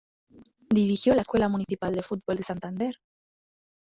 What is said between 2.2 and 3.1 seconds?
de Santander.